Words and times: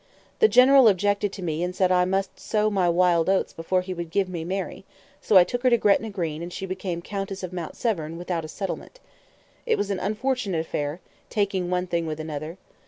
The 0.39 0.47
general 0.47 0.87
objected 0.87 1.31
to 1.33 1.43
me 1.43 1.61
and 1.61 1.75
said 1.75 1.91
I 1.91 2.05
must 2.05 2.39
sow 2.39 2.71
my 2.71 2.89
wild 2.89 3.29
oats 3.29 3.53
before 3.53 3.81
he 3.83 3.93
would 3.93 4.09
give 4.09 4.27
me 4.27 4.43
Mary; 4.43 4.83
so 5.21 5.37
I 5.37 5.43
took 5.43 5.61
her 5.61 5.69
to 5.69 5.77
Gretna 5.77 6.09
Green, 6.09 6.41
and 6.41 6.51
she 6.51 6.65
became 6.65 7.03
Countess 7.03 7.43
of 7.43 7.53
Mount 7.53 7.75
Severn, 7.75 8.17
without 8.17 8.43
a 8.43 8.47
settlement. 8.47 8.99
It 9.67 9.77
was 9.77 9.91
an 9.91 9.99
unfortunate 9.99 10.61
affair, 10.65 11.01
taking 11.29 11.69
one 11.69 11.85
thing 11.85 12.07
with 12.07 12.19
another. 12.19 12.57